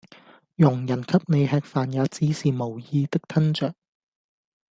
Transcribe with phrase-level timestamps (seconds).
[0.55, 3.71] 佣人給你吃飯也只是無意的吞著